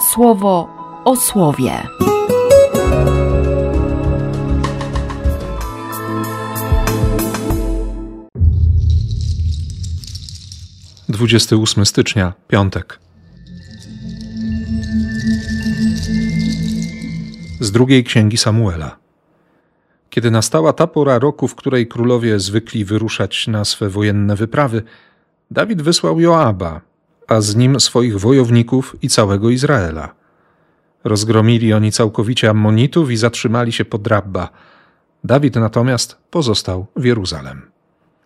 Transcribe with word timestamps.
słowo 0.00 0.68
o 1.04 1.16
słowie. 1.16 1.72
Dwudziesty 11.08 11.56
ósmy 11.56 11.86
stycznia, 11.86 12.32
piątek. 12.48 13.00
Z 17.60 17.70
drugiej 17.72 18.04
księgi 18.04 18.36
Samuela. 18.36 18.96
Kiedy 20.10 20.30
nastała 20.30 20.72
ta 20.72 20.86
pora 20.86 21.18
roku, 21.18 21.48
w 21.48 21.54
której 21.54 21.86
królowie 21.86 22.40
zwykli 22.40 22.84
wyruszać 22.84 23.46
na 23.46 23.64
swe 23.64 23.88
wojenne 23.88 24.36
wyprawy, 24.36 24.82
Dawid 25.50 25.82
wysłał 25.82 26.20
Joaba, 26.20 26.87
a 27.28 27.40
z 27.40 27.56
nim 27.56 27.80
swoich 27.80 28.20
wojowników 28.20 28.96
i 29.02 29.08
całego 29.08 29.50
Izraela. 29.50 30.14
Rozgromili 31.04 31.72
oni 31.72 31.92
całkowicie 31.92 32.50
Ammonitów 32.50 33.10
i 33.10 33.16
zatrzymali 33.16 33.72
się 33.72 33.84
pod 33.84 34.06
Rabba. 34.06 34.48
Dawid 35.24 35.56
natomiast 35.56 36.16
pozostał 36.30 36.86
w 36.96 37.04
Jeruzalem. 37.04 37.70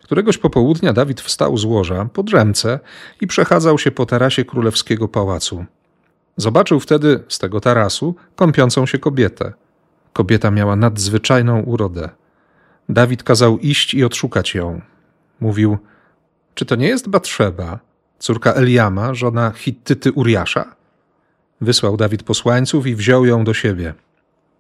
Któregoś 0.03 0.39
popołudnia 0.39 0.93
Dawid 0.93 1.21
wstał 1.21 1.59
z 1.59 1.65
łoża 1.65 2.09
po 2.13 2.23
drzemce 2.23 2.81
i 3.21 3.27
przechadzał 3.27 3.79
się 3.79 3.91
po 3.91 4.07
tarasie 4.07 4.45
królewskiego 4.45 5.09
pałacu. 5.09 5.65
Zobaczył 6.37 6.81
wtedy 6.81 7.25
z 7.29 7.39
tego 7.39 7.61
tarasu 7.61 8.15
kąpiącą 8.37 8.87
się 8.87 8.99
kobietę. 8.99 9.53
Kobieta 10.13 10.51
miała 10.51 10.77
nadzwyczajną 10.77 11.63
urodę. 11.63 12.09
Dawid 12.89 13.23
kazał 13.23 13.59
iść 13.59 13.95
i 13.95 14.05
odszukać 14.05 14.55
ją. 14.55 14.81
Mówił: 15.41 15.79
Czy 16.55 16.67
to 16.67 16.77
nie 16.77 16.89
jest 16.89 17.09
Batrzeba, 17.09 17.79
córka 18.23 18.53
Eliama, 18.53 19.15
żona 19.15 19.53
Hittyty 19.57 20.13
Uriasza? 20.13 20.77
Wysłał 21.61 21.97
Dawid 21.97 22.23
posłańców 22.23 22.87
i 22.87 22.95
wziął 22.95 23.27
ją 23.27 23.45
do 23.45 23.55
siebie. 23.55 23.95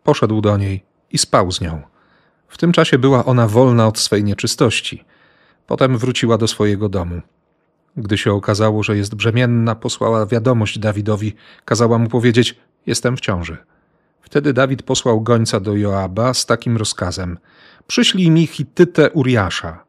Poszedł 0.04 0.40
do 0.40 0.56
niej 0.56 0.82
i 1.12 1.18
spał 1.18 1.52
z 1.52 1.60
nią. 1.60 1.82
W 2.48 2.58
tym 2.58 2.72
czasie 2.72 2.98
była 2.98 3.24
ona 3.24 3.48
wolna 3.48 3.86
od 3.86 3.98
swej 3.98 4.24
nieczystości. 4.24 5.04
Potem 5.66 5.98
wróciła 5.98 6.38
do 6.38 6.48
swojego 6.48 6.88
domu. 6.88 7.20
Gdy 7.96 8.18
się 8.18 8.32
okazało, 8.32 8.82
że 8.82 8.96
jest 8.96 9.14
brzemienna, 9.14 9.74
posłała 9.74 10.26
wiadomość 10.26 10.78
Dawidowi, 10.78 11.34
kazała 11.64 11.98
mu 11.98 12.08
powiedzieć: 12.08 12.60
Jestem 12.86 13.16
w 13.16 13.20
ciąży. 13.20 13.56
Wtedy 14.20 14.52
Dawid 14.52 14.82
posłał 14.82 15.20
gońca 15.20 15.60
do 15.60 15.76
Joaba 15.76 16.34
z 16.34 16.46
takim 16.46 16.76
rozkazem: 16.76 17.38
Przyślij 17.86 18.30
mi 18.30 18.46
Hittytę 18.46 19.10
Uriasza. 19.10 19.84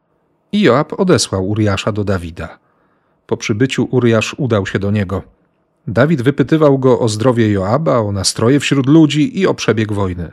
I 0.52 0.60
Joab 0.60 1.00
odesłał 1.00 1.48
Uriasza 1.48 1.92
do 1.92 2.04
Dawida. 2.04 2.63
Po 3.26 3.36
przybyciu 3.36 3.88
Uriasz 3.90 4.34
udał 4.38 4.66
się 4.66 4.78
do 4.78 4.90
niego. 4.90 5.22
Dawid 5.86 6.22
wypytywał 6.22 6.78
go 6.78 7.00
o 7.00 7.08
zdrowie 7.08 7.52
Joaba, 7.52 7.98
o 7.98 8.12
nastroje 8.12 8.60
wśród 8.60 8.86
ludzi 8.86 9.40
i 9.40 9.46
o 9.46 9.54
przebieg 9.54 9.92
wojny. 9.92 10.32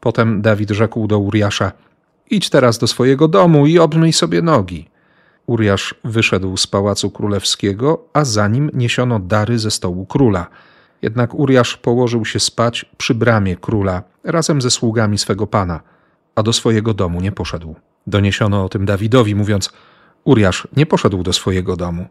Potem 0.00 0.42
Dawid 0.42 0.70
rzekł 0.70 1.06
do 1.06 1.18
Uriasza: 1.18 1.72
Idź 2.30 2.50
teraz 2.50 2.78
do 2.78 2.86
swojego 2.86 3.28
domu 3.28 3.66
i 3.66 3.78
obmyj 3.78 4.12
sobie 4.12 4.42
nogi. 4.42 4.88
Uriasz 5.46 5.94
wyszedł 6.04 6.56
z 6.56 6.66
pałacu 6.66 7.10
królewskiego, 7.10 8.04
a 8.12 8.24
za 8.24 8.48
nim 8.48 8.70
niesiono 8.74 9.18
dary 9.18 9.58
ze 9.58 9.70
stołu 9.70 10.06
króla. 10.06 10.46
Jednak 11.02 11.34
Uriasz 11.34 11.76
położył 11.76 12.24
się 12.24 12.40
spać 12.40 12.86
przy 12.96 13.14
bramie 13.14 13.56
króla 13.56 14.02
razem 14.24 14.62
ze 14.62 14.70
sługami 14.70 15.18
swego 15.18 15.46
pana, 15.46 15.80
a 16.34 16.42
do 16.42 16.52
swojego 16.52 16.94
domu 16.94 17.20
nie 17.20 17.32
poszedł. 17.32 17.74
Doniesiono 18.06 18.64
o 18.64 18.68
tym 18.68 18.84
Dawidowi, 18.84 19.34
mówiąc: 19.34 19.72
Uriasz 20.24 20.68
nie 20.76 20.86
poszedł 20.86 21.22
do 21.22 21.32
swojego 21.32 21.76
domu. 21.76 22.06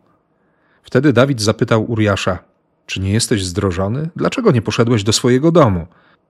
Wtedy 0.83 1.13
Dawid 1.13 1.41
zapytał 1.41 1.91
Uriasza: 1.91 2.39
Czy 2.85 2.99
nie 2.99 3.11
jesteś 3.11 3.45
zdrożony? 3.45 4.09
Dlaczego 4.15 4.51
nie 4.51 4.61
poszedłeś 4.61 5.03
do 5.03 5.13
swojego 5.13 5.51
domu? 5.51 5.87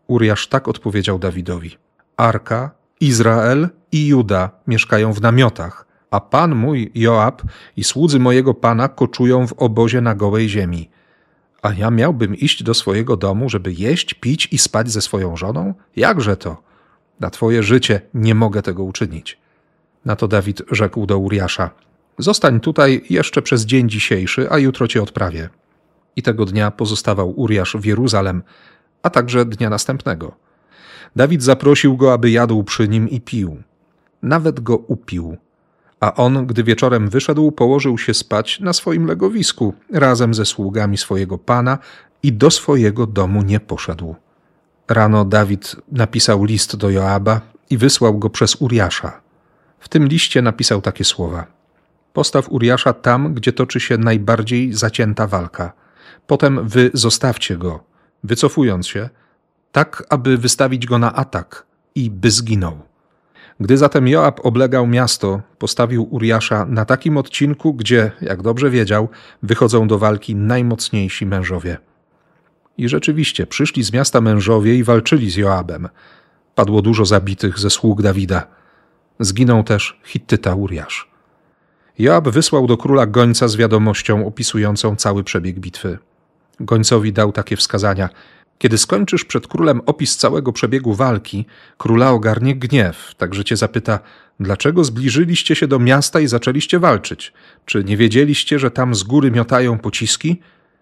Uriasz 0.08 0.48
tak 0.48 0.68
odpowiedział 0.68 1.20
Dawidowi: 1.20 1.78
Arka, 2.18 2.72
Izrael 3.00 3.70
i 3.92 4.08
Juda 4.08 4.50
mieszkają 4.68 5.14
w 5.14 5.22
namiotach, 5.22 5.86
a 6.12 6.20
pan 6.20 6.56
mój 6.56 6.92
Joab 6.96 7.42
i 7.78 7.84
słudzy 7.84 8.20
mojego 8.20 8.54
pana 8.54 8.88
koczują 8.88 9.48
w 9.48 9.54
obozie 9.54 10.02
na 10.02 10.16
gołej 10.16 10.50
ziemi. 10.50 10.90
A 11.62 11.74
ja 11.74 11.92
miałbym 11.92 12.36
iść 12.36 12.64
do 12.64 12.74
swojego 12.74 13.18
domu, 13.18 13.50
żeby 13.50 13.74
jeść, 13.74 14.14
pić 14.14 14.48
i 14.52 14.58
spać 14.58 14.92
ze 14.92 15.02
swoją 15.02 15.38
żoną? 15.38 15.74
Jakże 15.96 16.38
to? 16.38 16.64
Na 17.20 17.30
twoje 17.30 17.64
życie 17.64 18.02
nie 18.14 18.36
mogę 18.36 18.62
tego 18.62 18.84
uczynić. 18.84 19.40
Na 20.06 20.16
to 20.16 20.28
Dawid 20.28 20.62
rzekł 20.72 21.06
do 21.06 21.18
Uriasza: 21.18 21.70
Zostań 22.18 22.60
tutaj 22.60 23.02
jeszcze 23.10 23.42
przez 23.42 23.66
dzień 23.66 23.90
dzisiejszy, 23.90 24.52
a 24.52 24.58
jutro 24.58 24.88
cię 24.88 25.04
odprawię. 25.04 25.50
I 26.16 26.22
tego 26.22 26.46
dnia 26.46 26.72
pozostawał 26.72 27.40
Uriasz 27.40 27.78
w 27.80 27.86
Jeruzalem, 27.86 28.44
a 29.04 29.10
także 29.10 29.46
dnia 29.46 29.70
następnego. 29.70 30.36
Dawid 31.16 31.44
zaprosił 31.44 31.98
go, 31.98 32.14
aby 32.14 32.30
jadł 32.30 32.64
przy 32.64 32.88
nim 32.88 33.10
i 33.10 33.22
pił. 33.22 33.62
Nawet 34.22 34.60
go 34.60 34.78
upił. 34.78 35.38
A 36.00 36.14
on, 36.14 36.46
gdy 36.46 36.64
wieczorem 36.64 37.10
wyszedł, 37.10 37.52
położył 37.52 37.98
się 37.98 38.14
spać 38.14 38.60
na 38.60 38.74
swoim 38.74 39.06
legowisku 39.06 39.74
razem 39.94 40.34
ze 40.34 40.46
sługami 40.46 40.98
swojego 40.98 41.38
pana 41.38 41.78
i 42.24 42.34
do 42.34 42.52
swojego 42.52 43.08
domu 43.08 43.42
nie 43.42 43.60
poszedł. 43.60 44.16
Rano 44.88 45.26
Dawid 45.26 45.76
napisał 45.92 46.44
list 46.44 46.76
do 46.76 46.90
Joaba 46.90 47.42
i 47.70 47.78
wysłał 47.78 48.20
go 48.20 48.30
przez 48.30 48.56
Uriasza. 48.56 49.22
W 49.82 49.90
tym 49.90 50.08
liście 50.08 50.42
napisał 50.42 50.82
takie 50.82 51.04
słowa: 51.04 51.46
Postaw 52.14 52.50
Uriasza 52.50 52.94
tam, 52.94 53.34
gdzie 53.34 53.54
toczy 53.54 53.80
się 53.80 53.98
najbardziej 53.98 54.74
zacięta 54.74 55.28
walka. 55.28 55.74
Potem 56.28 56.68
wy 56.68 56.92
zostawcie 56.94 57.58
go, 57.58 57.84
wycofując 58.24 58.88
się, 58.88 59.10
tak 59.72 60.04
aby 60.10 60.38
wystawić 60.38 60.86
go 60.86 60.98
na 60.98 61.16
atak 61.16 61.66
i 61.96 62.12
by 62.12 62.32
zginął. 62.32 62.80
Gdy 63.60 63.78
zatem 63.78 64.08
Joab 64.08 64.40
oblegał 64.44 64.88
miasto, 64.88 65.42
postawił 65.58 66.08
Uriasza 66.12 66.66
na 66.66 66.86
takim 66.86 67.18
odcinku, 67.18 67.74
gdzie, 67.74 68.12
jak 68.22 68.42
dobrze 68.42 68.70
wiedział, 68.70 69.10
wychodzą 69.44 69.88
do 69.88 69.98
walki 69.98 70.36
najmocniejsi 70.36 71.26
mężowie. 71.26 71.78
I 72.78 72.90
rzeczywiście 72.90 73.48
przyszli 73.48 73.84
z 73.84 73.94
miasta 73.94 74.22
mężowie 74.22 74.76
i 74.76 74.84
walczyli 74.84 75.32
z 75.32 75.36
Joabem. 75.36 75.90
Padło 76.56 76.82
dużo 76.82 77.06
zabitych 77.06 77.60
ze 77.60 77.70
sług 77.70 78.02
Dawida. 78.02 78.48
Zginął 79.22 79.64
też 79.64 80.00
Hittyta 80.04 80.56
Uriasz. 80.56 81.12
Joab 82.00 82.30
wysłał 82.30 82.68
do 82.68 82.78
króla 82.78 83.06
gońca 83.06 83.48
z 83.48 83.56
wiadomością 83.56 84.28
opisującą 84.28 84.96
cały 84.96 85.24
przebieg 85.24 85.60
bitwy. 85.60 85.98
Gońcowi 86.60 87.14
dał 87.14 87.32
takie 87.32 87.56
wskazania– 87.56 88.10
kiedy 88.62 88.78
skończysz 88.78 89.26
przed 89.26 89.48
królem 89.48 89.82
opis 89.86 90.18
całego 90.18 90.54
przebiegu 90.54 90.94
walki, 90.94 91.46
króla 91.78 92.12
ogarnie 92.12 92.56
gniew, 92.56 93.16
także 93.18 93.44
cię 93.44 93.58
zapyta, 93.58 94.00
dlaczego 94.40 94.84
zbliżyliście 94.84 95.56
się 95.56 95.68
do 95.68 95.80
miasta 95.80 96.20
i 96.20 96.28
zaczęliście 96.28 96.80
walczyć? 96.80 97.34
Czy 97.66 97.84
nie 97.84 97.98
wiedzieliście, 97.98 98.60
że 98.60 98.72
tam 98.72 98.96
z 98.96 99.04
góry 99.04 99.32
miotają 99.32 99.80
pociski? 99.80 100.42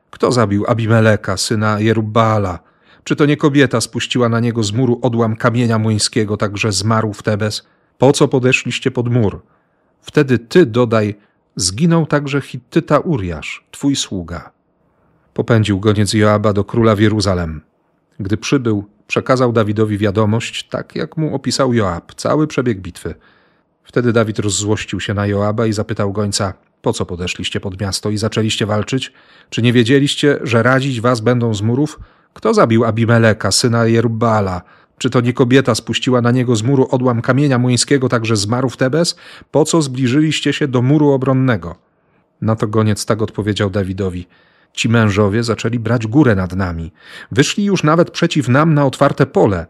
Kto 0.10 0.32
zabił 0.32 0.66
Abimeleka, 0.68 1.38
syna 1.38 1.80
Jerubbaala? 1.80 2.60
Czy 3.04 3.16
to 3.16 3.26
nie 3.26 3.38
kobieta 3.38 3.82
spuściła 3.82 4.30
na 4.30 4.40
niego 4.40 4.64
z 4.64 4.72
muru 4.72 5.00
odłam 5.02 5.36
kamienia 5.36 5.80
młyńskiego, 5.80 6.38
także 6.38 6.72
zmarł 6.72 7.14
w 7.14 7.24
Tebes? 7.24 7.68
Po 8.00 8.14
co 8.14 8.28
podeszliście 8.28 8.92
pod 8.92 9.10
mur? 9.10 9.42
Wtedy 10.02 10.40
ty 10.40 10.66
dodaj, 10.66 11.16
zginął 11.56 12.06
także 12.06 12.42
Hittyta 12.42 13.00
Uriasz, 13.00 13.66
twój 13.72 13.96
sługa. 13.96 14.52
Popędził 15.34 15.80
goniec 15.80 16.14
Joaba 16.14 16.54
do 16.54 16.64
króla 16.64 16.96
w 16.96 17.00
Jeruzalem. 17.00 17.62
Gdy 18.20 18.38
przybył, 18.38 18.86
przekazał 19.08 19.52
Dawidowi 19.52 19.98
wiadomość, 19.98 20.68
tak 20.68 20.96
jak 20.96 21.18
mu 21.18 21.36
opisał 21.36 21.74
Joab, 21.74 22.16
cały 22.16 22.48
przebieg 22.48 22.80
bitwy. 22.80 23.16
Wtedy 23.84 24.14
Dawid 24.14 24.40
rozzłościł 24.40 25.00
się 25.00 25.14
na 25.14 25.28
Joaba 25.28 25.66
i 25.66 25.74
zapytał 25.74 26.14
gońca, 26.14 26.54
po 26.82 26.94
co 26.94 27.06
podeszliście 27.06 27.60
pod 27.60 27.82
miasto 27.82 28.10
i 28.10 28.18
zaczęliście 28.18 28.66
walczyć? 28.66 29.14
Czy 29.50 29.62
nie 29.62 29.74
wiedzieliście, 29.74 30.40
że 30.44 30.64
radzić 30.64 31.02
was 31.02 31.22
będą 31.22 31.54
z 31.54 31.62
murów? 31.62 32.00
Kto 32.34 32.54
zabił 32.54 32.86
Abimeleka, 32.86 33.52
syna 33.52 33.86
Jerubbala? 33.86 34.62
Czy 35.00 35.10
to 35.10 35.22
nie 35.22 35.34
kobieta 35.34 35.76
spuściła 35.76 36.22
na 36.22 36.32
niego 36.32 36.56
z 36.56 36.64
muru 36.64 36.88
odłam 36.92 37.22
kamienia 37.22 37.60
młyńskiego, 37.60 38.10
także 38.10 38.36
zmarł 38.36 38.70
w 38.70 38.78
Tebes? 38.78 39.16
Po 39.52 39.66
co 39.66 39.82
zbliżyliście 39.82 40.54
się 40.54 40.68
do 40.68 40.82
muru 40.82 41.10
obronnego? 41.12 41.76
Na 42.42 42.56
to 42.56 42.68
goniec 42.68 43.06
tak 43.06 43.22
odpowiedział 43.22 43.70
Dawidowi– 43.70 44.28
Ci 44.74 44.90
mężowie 44.90 45.44
zaczęli 45.44 45.80
brać 45.80 46.08
górę 46.08 46.36
nad 46.36 46.56
nami. 46.56 46.92
Wyszli 47.32 47.66
już 47.66 47.84
nawet 47.84 48.12
przeciw 48.12 48.48
nam 48.48 48.74
na 48.74 48.86
otwarte 48.86 49.26
pole. 49.26 49.66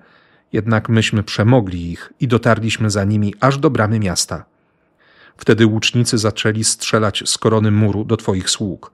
Jednak 0.54 0.90
myśmy 0.90 1.24
przemogli 1.24 1.92
ich 1.92 2.14
i 2.20 2.28
dotarliśmy 2.28 2.90
za 2.90 3.04
nimi 3.04 3.34
aż 3.40 3.58
do 3.58 3.70
bramy 3.70 4.00
miasta. 4.00 4.46
Wtedy 5.38 5.66
łucznicy 5.66 6.18
zaczęli 6.18 6.64
strzelać 6.64 7.24
z 7.26 7.38
korony 7.38 7.72
muru 7.72 8.06
do 8.06 8.18
twoich 8.18 8.50
sług. 8.50 8.92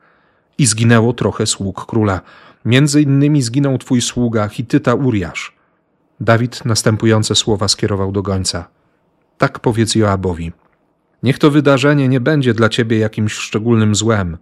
I 0.57 0.65
zginęło 0.65 1.13
trochę 1.13 1.45
sług 1.45 1.85
króla. 1.85 2.21
Między 2.65 3.01
innymi 3.01 3.41
zginął 3.41 3.77
twój 3.77 4.01
sługa 4.01 4.47
Hityta 4.47 4.93
Uriasz. 4.93 5.54
Dawid 6.19 6.65
następujące 6.65 7.35
słowa 7.35 7.67
skierował 7.67 8.11
do 8.11 8.21
gońca. 8.21 8.67
Tak 9.37 9.59
powiedz 9.59 9.95
Joabowi. 9.95 10.51
Niech 11.23 11.39
to 11.39 11.51
wydarzenie 11.51 12.07
nie 12.07 12.19
będzie 12.19 12.53
dla 12.53 12.69
ciebie 12.69 12.97
jakimś 12.97 13.33
szczególnym 13.33 13.95
złem– 13.95 14.37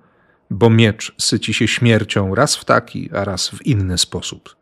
bo 0.53 0.69
miecz 0.69 1.15
syci 1.17 1.53
się 1.53 1.67
śmiercią 1.67 2.35
raz 2.35 2.55
w 2.55 2.65
taki, 2.65 3.09
a 3.15 3.23
raz 3.23 3.49
w 3.49 3.65
inny 3.65 3.97
sposób. 3.97 4.55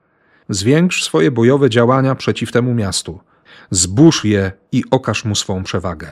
Zwiększ 0.50 1.04
swoje 1.04 1.32
bojowe 1.32 1.70
działania 1.70 2.16
przeciw 2.16 2.52
temu 2.52 2.74
miastu. 2.74 3.20
Zbóż 3.70 4.26
je 4.26 4.52
i 4.72 4.84
okaż 4.92 5.26
mu 5.26 5.36
swą 5.36 5.64
przewagę. 5.64 6.12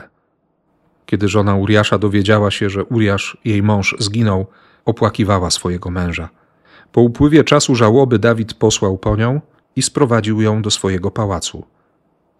Kiedy 1.06 1.28
żona 1.28 1.54
Uriasza 1.54 1.98
dowiedziała 1.98 2.50
się, 2.50 2.70
że 2.70 2.84
Uriasz, 2.84 3.36
jej 3.44 3.62
mąż, 3.62 3.96
zginął, 3.98 4.46
opłakiwała 4.84 5.50
swojego 5.50 5.90
męża. 5.90 6.28
Po 6.92 7.00
upływie 7.00 7.44
czasu 7.44 7.74
żałoby 7.74 8.18
Dawid 8.18 8.54
posłał 8.54 8.98
po 8.98 9.16
nią 9.16 9.40
i 9.76 9.82
sprowadził 9.82 10.40
ją 10.40 10.62
do 10.62 10.70
swojego 10.70 11.10
pałacu. 11.10 11.66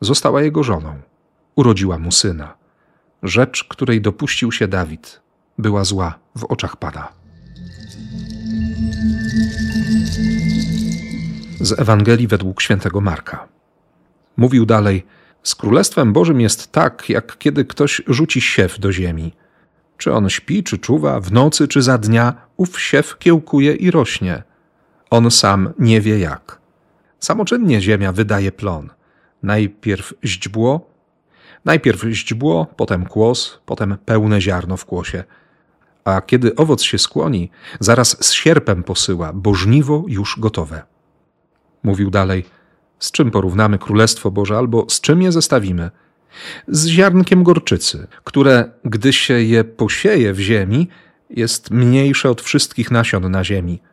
Została 0.01 0.43
jego 0.43 0.63
żoną. 0.63 1.01
Urodziła 1.57 1.99
mu 1.99 2.13
syna. 2.13 2.55
Rzecz, 3.23 3.65
której 3.65 4.01
dopuścił 4.01 4.53
się 4.53 4.69
Dawid, 4.69 5.21
była 5.59 5.85
zła 5.85 6.19
w 6.37 6.45
oczach 6.45 6.77
Pana. 6.77 7.09
Z 11.61 11.81
Ewangelii 11.81 12.27
według 12.27 12.63
świętego 12.63 13.01
Marka. 13.01 13.49
Mówił 14.37 14.67
dalej: 14.67 15.07
Z 15.43 15.55
Królestwem 15.55 16.13
Bożym 16.13 16.41
jest 16.41 16.73
tak, 16.73 17.09
jak 17.09 17.39
kiedy 17.39 17.65
ktoś 17.65 18.03
rzuci 18.07 18.41
siew 18.41 18.79
do 18.79 18.93
ziemi. 18.93 19.33
Czy 19.97 20.13
on 20.13 20.31
śpi, 20.31 20.65
czy 20.65 20.79
czuwa, 20.79 21.21
w 21.21 21.33
nocy, 21.33 21.69
czy 21.69 21.83
za 21.83 21.99
dnia, 21.99 22.35
ów 22.57 22.81
siew 22.81 23.19
kiełkuje 23.19 23.73
i 23.73 23.91
rośnie. 23.91 24.43
On 25.11 25.31
sam 25.31 25.73
nie 25.79 26.01
wie 26.01 26.19
jak. 26.19 26.60
Samoczynnie 27.21 27.81
ziemia 27.81 28.13
wydaje 28.13 28.53
plon. 28.53 28.91
Najpierw 29.43 30.15
źdźbło, 30.25 30.91
najpierw 31.65 32.03
źdźbło, 32.11 32.67
potem 32.77 33.07
kłos, 33.07 33.61
potem 33.67 33.97
pełne 34.05 34.41
ziarno 34.41 34.77
w 34.77 34.85
kłosie. 34.85 35.25
A 36.05 36.21
kiedy 36.21 36.55
owoc 36.55 36.83
się 36.83 36.99
skłoni, 36.99 37.51
zaraz 37.81 38.25
z 38.27 38.33
sierpem 38.33 38.83
posyła, 38.83 39.33
bo 39.33 39.55
żniwo 39.55 40.05
już 40.09 40.37
gotowe. 40.39 40.83
Mówił 41.83 42.11
dalej, 42.11 42.45
z 42.99 43.11
czym 43.11 43.31
porównamy 43.31 43.79
Królestwo 43.79 44.31
Boże 44.31 44.59
albo 44.59 44.87
z 44.89 45.01
czym 45.01 45.23
je 45.23 45.33
zestawimy? 45.33 45.91
Z 46.69 46.87
ziarnkiem 46.87 47.43
gorczycy, 47.43 48.07
które, 48.25 48.71
gdy 48.85 49.13
się 49.13 49.35
je 49.35 49.65
posieje 49.65 50.33
w 50.33 50.41
ziemi, 50.41 50.89
jest 51.31 51.71
mniejsze 51.71 52.31
od 52.31 52.43
wszystkich 52.43 52.91
nasion 52.91 53.31
na 53.31 53.45
ziemi– 53.45 53.81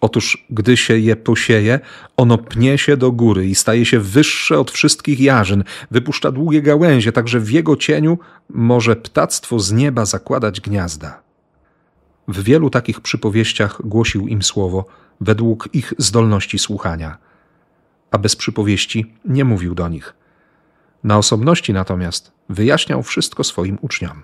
Otóż, 0.00 0.46
gdy 0.50 0.76
się 0.76 0.98
je 0.98 1.16
posieje, 1.16 1.80
ono 2.16 2.38
pnie 2.38 2.78
się 2.78 2.96
do 2.96 3.12
góry 3.12 3.46
i 3.46 3.54
staje 3.54 3.86
się 3.86 4.00
wyższe 4.00 4.58
od 4.58 4.70
wszystkich 4.70 5.20
jarzyn, 5.20 5.64
wypuszcza 5.90 6.30
długie 6.30 6.62
gałęzie, 6.62 7.12
tak 7.12 7.28
że 7.28 7.40
w 7.40 7.50
jego 7.50 7.76
cieniu 7.76 8.18
może 8.48 8.96
ptactwo 8.96 9.58
z 9.58 9.72
nieba 9.72 10.04
zakładać 10.04 10.60
gniazda. 10.60 11.22
W 12.28 12.42
wielu 12.42 12.70
takich 12.70 13.00
przypowieściach 13.00 13.80
głosił 13.84 14.28
im 14.28 14.42
słowo 14.42 14.84
według 15.20 15.68
ich 15.72 15.94
zdolności 15.98 16.58
słuchania, 16.58 17.18
a 18.10 18.18
bez 18.18 18.36
przypowieści 18.36 19.14
nie 19.24 19.44
mówił 19.44 19.74
do 19.74 19.88
nich. 19.88 20.14
Na 21.04 21.18
osobności 21.18 21.72
natomiast 21.72 22.32
wyjaśniał 22.48 23.02
wszystko 23.02 23.44
swoim 23.44 23.78
uczniom. 23.80 24.22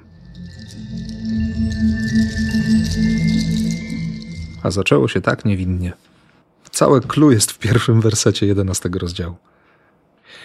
A 4.64 4.70
zaczęło 4.70 5.08
się 5.08 5.20
tak 5.20 5.44
niewinnie. 5.44 5.92
Całe 6.70 7.00
clue 7.00 7.30
jest 7.30 7.52
w 7.52 7.58
pierwszym 7.58 8.00
wersecie 8.00 8.46
jedenastego 8.46 8.98
rozdziału. 8.98 9.36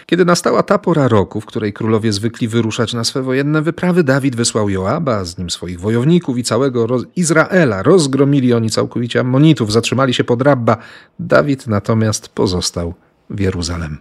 Kiedy 0.05 0.25
nastała 0.25 0.63
ta 0.63 0.77
pora 0.77 1.07
roku, 1.07 1.41
w 1.41 1.45
której 1.45 1.73
królowie 1.73 2.13
zwykli 2.13 2.47
wyruszać 2.47 2.93
na 2.93 3.03
swe 3.03 3.21
wojenne 3.21 3.61
wyprawy, 3.61 4.03
Dawid 4.03 4.35
wysłał 4.35 4.69
Joaba, 4.69 5.25
z 5.25 5.37
nim 5.37 5.49
swoich 5.49 5.79
wojowników 5.79 6.37
i 6.37 6.43
całego 6.43 6.87
Izraela. 7.15 7.83
Rozgromili 7.83 8.53
oni 8.53 8.69
całkowicie 8.69 9.19
Ammonitów, 9.19 9.71
zatrzymali 9.71 10.13
się 10.13 10.23
pod 10.23 10.41
Rabba. 10.41 10.77
Dawid 11.19 11.67
natomiast 11.67 12.29
pozostał 12.29 12.93
w 13.29 13.39
Jeruzalem. 13.39 13.97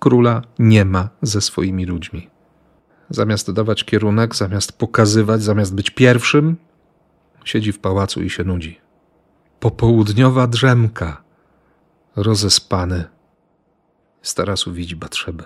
Króla 0.00 0.42
nie 0.58 0.84
ma 0.84 1.08
ze 1.22 1.40
swoimi 1.40 1.86
ludźmi. 1.86 2.30
Zamiast 3.10 3.52
dawać 3.52 3.84
kierunek, 3.84 4.34
zamiast 4.36 4.72
pokazywać, 4.72 5.42
zamiast 5.42 5.74
być 5.74 5.90
pierwszym, 5.90 6.56
siedzi 7.44 7.72
w 7.72 7.78
pałacu 7.78 8.22
i 8.22 8.30
się 8.30 8.44
nudzi 8.44 8.83
popołudniowa 9.64 10.46
drzemka. 10.46 11.22
Rozespany. 12.16 13.04
Starasu 14.22 14.72
widzi 14.72 14.96
Batrzebę. 14.96 15.44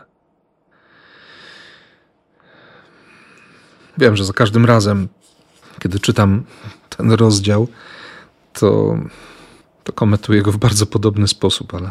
Wiem, 3.99 4.17
że 4.17 4.25
za 4.25 4.33
każdym 4.33 4.67
razem, 4.67 5.09
kiedy 5.81 6.01
czytam 6.01 6.45
ten 6.89 7.13
rozdział, 7.13 7.69
to, 8.53 8.99
to 9.85 9.93
komentuję 9.93 10.43
go 10.43 10.53
w 10.53 10.57
bardzo 10.57 10.87
podobny 10.87 11.29
sposób, 11.29 11.75
ale, 11.75 11.91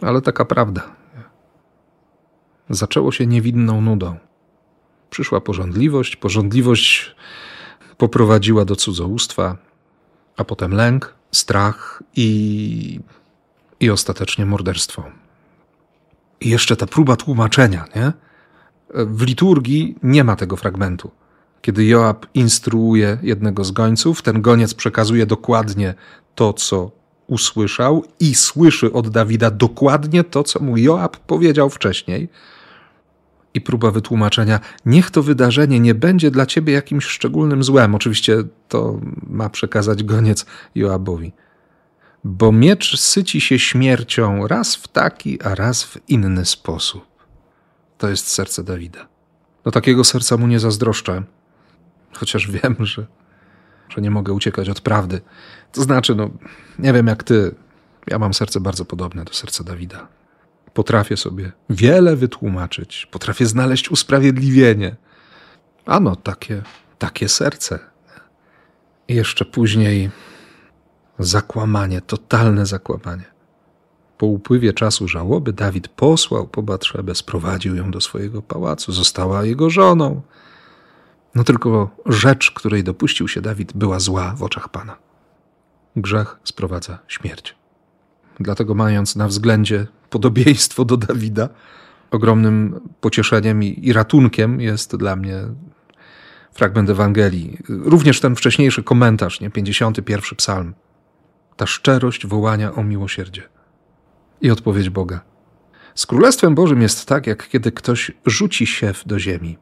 ale 0.00 0.22
taka 0.22 0.44
prawda. 0.44 0.82
Zaczęło 2.68 3.12
się 3.12 3.26
niewinną 3.26 3.80
nudą. 3.80 4.16
Przyszła 5.10 5.40
porządliwość, 5.40 6.16
porządliwość 6.16 7.16
poprowadziła 7.98 8.64
do 8.64 8.76
cudzołóstwa, 8.76 9.56
a 10.36 10.44
potem 10.44 10.74
lęk, 10.74 11.19
strach 11.32 12.02
i, 12.16 13.00
i 13.80 13.90
ostatecznie 13.90 14.46
morderstwo. 14.46 15.04
I 16.40 16.48
jeszcze 16.48 16.76
ta 16.76 16.86
próba 16.86 17.16
tłumaczenia, 17.16 17.84
nie? 17.96 18.12
W 18.94 19.22
liturgii 19.22 19.96
nie 20.02 20.24
ma 20.24 20.36
tego 20.36 20.56
fragmentu. 20.56 21.10
Kiedy 21.62 21.84
Joab 21.84 22.26
instruuje 22.34 23.18
jednego 23.22 23.64
z 23.64 23.70
gońców, 23.70 24.22
ten 24.22 24.42
goniec 24.42 24.74
przekazuje 24.74 25.26
dokładnie 25.26 25.94
to, 26.34 26.52
co 26.52 26.90
usłyszał 27.26 28.04
i 28.20 28.34
słyszy 28.34 28.92
od 28.92 29.08
Dawida 29.08 29.50
dokładnie 29.50 30.24
to, 30.24 30.42
co 30.42 30.60
mu 30.60 30.76
Joab 30.76 31.16
powiedział 31.16 31.70
wcześniej. 31.70 32.28
I 33.54 33.60
próba 33.60 33.90
wytłumaczenia, 33.90 34.60
niech 34.86 35.10
to 35.10 35.22
wydarzenie 35.22 35.80
nie 35.80 35.94
będzie 35.94 36.30
dla 36.30 36.46
ciebie 36.46 36.72
jakimś 36.72 37.04
szczególnym 37.04 37.62
złem. 37.62 37.94
Oczywiście 37.94 38.36
to 38.68 39.00
ma 39.26 39.48
przekazać 39.48 40.02
goniec 40.02 40.46
Joabowi 40.74 41.32
bo 42.24 42.52
miecz 42.52 43.00
syci 43.00 43.40
się 43.40 43.58
śmiercią 43.58 44.46
raz 44.46 44.76
w 44.76 44.88
taki, 44.88 45.42
a 45.42 45.54
raz 45.54 45.84
w 45.84 45.98
inny 46.08 46.44
sposób. 46.44 47.04
To 47.98 48.08
jest 48.08 48.28
serce 48.28 48.64
Dawida. 48.64 49.08
Do 49.64 49.70
takiego 49.70 50.04
serca 50.04 50.36
mu 50.36 50.46
nie 50.46 50.60
zazdroszczę, 50.60 51.22
chociaż 52.12 52.50
wiem, 52.50 52.76
że, 52.80 53.06
że 53.88 54.00
nie 54.02 54.10
mogę 54.10 54.32
uciekać 54.32 54.68
od 54.68 54.80
prawdy. 54.80 55.20
To 55.72 55.82
znaczy, 55.82 56.14
no, 56.14 56.30
nie 56.78 56.92
wiem 56.92 57.06
jak 57.06 57.24
ty, 57.24 57.54
ja 58.06 58.18
mam 58.18 58.34
serce 58.34 58.60
bardzo 58.60 58.84
podobne 58.84 59.24
do 59.24 59.32
serca 59.32 59.64
Dawida. 59.64 60.08
Potrafię 60.74 61.16
sobie 61.16 61.52
wiele 61.70 62.16
wytłumaczyć, 62.16 63.06
potrafię 63.10 63.46
znaleźć 63.46 63.90
usprawiedliwienie. 63.90 64.96
Ano, 65.86 66.16
takie, 66.16 66.62
takie 66.98 67.28
serce. 67.28 67.78
I 69.08 69.14
jeszcze 69.14 69.44
później 69.44 70.10
Zakłamanie, 71.20 72.00
totalne 72.00 72.66
zakłamanie. 72.66 73.24
Po 74.18 74.26
upływie 74.26 74.72
czasu 74.72 75.08
żałoby 75.08 75.52
Dawid 75.52 75.88
posłał 75.88 76.48
po 76.48 76.62
Batrzebę, 76.62 77.14
sprowadził 77.14 77.76
ją 77.76 77.90
do 77.90 78.00
swojego 78.00 78.42
pałacu, 78.42 78.92
została 78.92 79.44
jego 79.44 79.70
żoną. 79.70 80.22
No 81.34 81.44
tylko 81.44 81.90
rzecz, 82.06 82.50
której 82.50 82.84
dopuścił 82.84 83.28
się 83.28 83.40
Dawid, 83.40 83.72
była 83.72 84.00
zła 84.00 84.34
w 84.36 84.42
oczach 84.42 84.68
Pana. 84.68 84.96
Grzech 85.96 86.36
sprowadza 86.44 86.98
śmierć. 87.08 87.54
Dlatego, 88.40 88.74
mając 88.74 89.16
na 89.16 89.28
względzie 89.28 89.86
podobieństwo 90.10 90.84
do 90.84 90.96
Dawida, 90.96 91.48
ogromnym 92.10 92.80
pocieszeniem 93.00 93.62
i, 93.62 93.86
i 93.86 93.92
ratunkiem 93.92 94.60
jest 94.60 94.96
dla 94.96 95.16
mnie 95.16 95.36
fragment 96.52 96.90
Ewangelii. 96.90 97.58
Również 97.68 98.20
ten 98.20 98.36
wcześniejszy 98.36 98.82
komentarz, 98.82 99.40
nie? 99.40 99.50
51 99.50 100.36
psalm 100.36 100.74
ta 101.56 101.66
szczerość 101.66 102.26
wołania 102.26 102.74
o 102.74 102.84
miłosierdzie. 102.84 103.42
I 104.40 104.50
odpowiedź 104.50 104.90
Boga. 104.90 105.20
Z 105.94 106.06
Królestwem 106.06 106.54
Bożym 106.54 106.82
jest 106.82 107.06
tak, 107.06 107.26
jak 107.26 107.48
kiedy 107.48 107.72
ktoś 107.72 108.12
rzuci 108.26 108.66
siew 108.66 109.02
do 109.06 109.18
ziemi. 109.18 109.58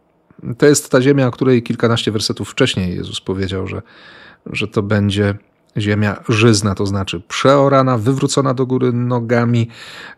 To 0.58 0.66
jest 0.66 0.90
ta 0.90 1.02
ziemia, 1.02 1.26
o 1.26 1.30
której 1.30 1.62
kilkanaście 1.62 2.12
wersetów 2.12 2.50
wcześniej 2.50 2.96
Jezus 2.96 3.20
powiedział, 3.20 3.66
że, 3.66 3.82
że 4.46 4.68
to 4.68 4.82
będzie 4.82 5.34
ziemia 5.80 6.22
żyzna, 6.28 6.74
to 6.74 6.86
znaczy 6.86 7.20
przeorana, 7.20 7.98
wywrócona 7.98 8.54
do 8.54 8.66
góry 8.66 8.92
nogami, 8.92 9.68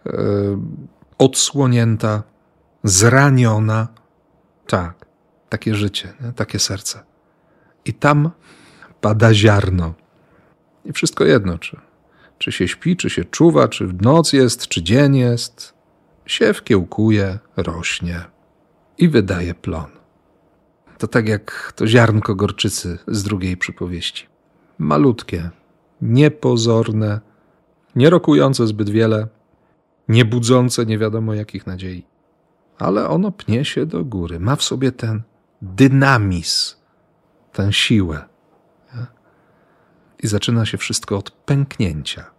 yy, 0.04 0.12
odsłonięta, 1.18 2.22
zraniona. 2.84 3.88
Tak, 4.66 5.06
takie 5.48 5.74
życie, 5.74 6.12
nie? 6.20 6.32
takie 6.32 6.58
serce. 6.58 7.02
I 7.84 7.94
tam 7.94 8.30
pada 9.00 9.34
ziarno. 9.34 9.94
I 10.84 10.92
wszystko 10.92 11.24
jedno, 11.24 11.58
czy, 11.58 11.76
czy 12.38 12.52
się 12.52 12.68
śpi, 12.68 12.96
czy 12.96 13.10
się 13.10 13.24
czuwa, 13.24 13.68
czy 13.68 13.86
w 13.86 14.02
noc 14.02 14.32
jest, 14.32 14.68
czy 14.68 14.82
dzień 14.82 15.16
jest. 15.16 15.74
Siew 16.26 16.64
kiełkuje, 16.64 17.38
rośnie 17.56 18.24
i 18.98 19.08
wydaje 19.08 19.54
plon. 19.54 19.90
To 20.98 21.08
tak 21.08 21.28
jak 21.28 21.72
to 21.76 21.86
ziarnko 21.86 22.34
gorczycy 22.34 22.98
z 23.08 23.22
drugiej 23.22 23.56
przypowieści. 23.56 24.26
Malutkie, 24.80 25.50
niepozorne, 26.02 27.20
nie 27.96 28.10
rokujące 28.10 28.66
zbyt 28.66 28.90
wiele, 28.90 29.28
nie 30.08 30.24
budzące 30.24 30.86
nie 30.86 30.98
wiadomo 30.98 31.34
jakich 31.34 31.66
nadziei. 31.66 32.06
Ale 32.78 33.08
ono 33.08 33.32
pnie 33.32 33.64
się 33.64 33.86
do 33.86 34.04
góry, 34.04 34.40
ma 34.40 34.56
w 34.56 34.62
sobie 34.62 34.92
ten 34.92 35.22
dynamizm, 35.62 36.76
tę 37.52 37.72
siłę. 37.72 38.24
I 40.22 40.26
zaczyna 40.26 40.66
się 40.66 40.78
wszystko 40.78 41.18
od 41.18 41.30
pęknięcia. 41.30 42.30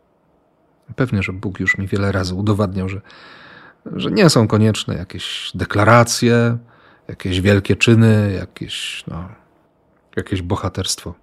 Pewnie, 0.96 1.24
że 1.24 1.34
Bóg 1.34 1.60
już 1.60 1.78
mi 1.78 1.88
wiele 1.88 2.12
razy 2.12 2.36
udowadniał, 2.36 2.90
że, 2.90 3.02
że 3.86 4.12
nie 4.12 4.30
są 4.30 4.48
konieczne 4.48 4.96
jakieś 4.96 5.52
deklaracje, 5.56 6.58
jakieś 7.08 7.42
wielkie 7.42 7.76
czyny, 7.76 8.34
jakieś, 8.40 9.04
no, 9.08 9.30
jakieś 10.16 10.42
bohaterstwo. 10.42 11.14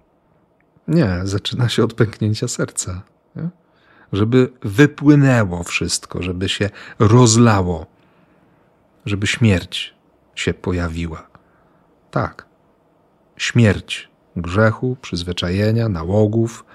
Nie, 0.89 1.19
zaczyna 1.23 1.69
się 1.69 1.83
od 1.83 1.93
pęknięcia 1.93 2.47
serca. 2.47 3.01
Nie? 3.35 3.49
Żeby 4.13 4.51
wypłynęło 4.61 5.63
wszystko, 5.63 6.23
żeby 6.23 6.49
się 6.49 6.69
rozlało, 6.99 7.85
żeby 9.05 9.27
śmierć 9.27 9.95
się 10.35 10.53
pojawiła. 10.53 11.27
Tak, 12.11 12.45
śmierć 13.37 14.09
grzechu, 14.35 14.97
przyzwyczajenia, 15.01 15.89
nałogów, 15.89 16.65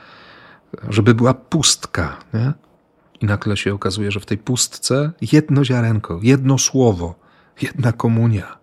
żeby 0.88 1.14
była 1.14 1.34
pustka. 1.34 2.16
Nie? 2.34 2.52
I 3.20 3.26
nagle 3.26 3.56
się 3.56 3.74
okazuje, 3.74 4.10
że 4.10 4.20
w 4.20 4.26
tej 4.26 4.38
pustce 4.38 5.12
jedno 5.32 5.64
ziarenko, 5.64 6.20
jedno 6.22 6.58
słowo, 6.58 7.14
jedna 7.62 7.92
komunia, 7.92 8.58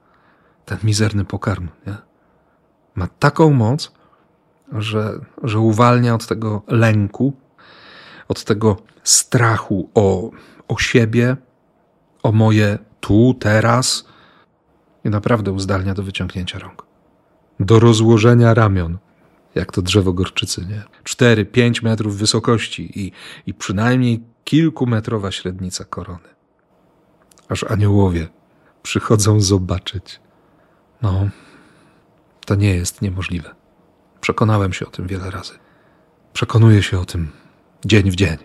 ten 0.66 0.78
mizerny 0.84 1.26
pokarm, 1.26 1.68
nie? 1.88 1.96
ma 2.96 3.08
taką 3.08 3.54
moc, 3.54 3.92
że, 4.72 5.20
że 5.44 5.60
uwalnia 5.60 6.16
od 6.16 6.28
tego 6.28 6.62
lęku, 6.68 7.34
od 8.28 8.44
tego 8.44 8.78
strachu 9.04 9.90
o, 9.94 10.32
o 10.68 10.78
siebie, 10.78 11.38
o 12.24 12.32
moje 12.32 12.80
tu, 13.00 13.34
teraz 13.40 14.06
i 15.04 15.10
naprawdę 15.10 15.52
uzdalnia 15.52 15.94
do 15.94 16.04
wyciągnięcia 16.04 16.60
rąk, 16.60 16.86
do 17.60 17.80
rozłożenia 17.80 18.54
ramion, 18.54 18.98
jak 19.56 19.72
to 19.72 19.82
drzewo 19.82 20.14
gorczycy, 20.14 20.66
nie? 20.66 20.84
4-5 21.04 21.84
metrów 21.84 22.18
wysokości 22.18 23.00
i, 23.00 23.12
i 23.46 23.54
przynajmniej 23.54 24.24
kilkumetrowa 24.44 25.32
średnica 25.32 25.86
korony. 25.86 26.30
Aż 27.50 27.64
aniołowie 27.64 28.28
przychodzą 28.84 29.42
zobaczyć. 29.42 30.20
No, 31.02 31.30
to 32.46 32.56
nie 32.56 32.76
jest 32.76 33.02
niemożliwe. 33.02 33.61
Przekonałem 34.22 34.74
się 34.74 34.88
o 34.88 34.90
tym 34.90 35.08
wiele 35.08 35.32
razy. 35.32 35.54
Przekonuję 36.34 36.84
się 36.84 37.00
o 37.00 37.06
tym 37.06 37.32
dzień 37.86 38.12
w 38.12 38.16
dzień. 38.16 38.38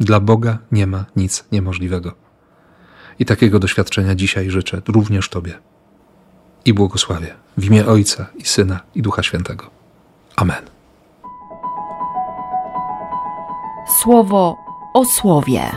Dla 0.00 0.20
Boga 0.20 0.58
nie 0.72 0.86
ma 0.86 1.04
nic 1.16 1.44
niemożliwego. 1.52 2.12
I 3.18 3.24
takiego 3.24 3.58
doświadczenia 3.58 4.14
dzisiaj 4.14 4.50
życzę 4.50 4.82
również 4.88 5.28
Tobie. 5.28 5.58
I 6.64 6.74
błogosławię 6.74 7.34
w 7.56 7.64
imię 7.64 7.86
Ojca 7.86 8.26
i 8.36 8.44
Syna 8.44 8.80
i 8.94 9.02
Ducha 9.02 9.22
Świętego. 9.22 9.70
Amen. 10.36 10.62
Słowo 14.00 14.56
o 14.94 15.04
słowie. 15.04 15.70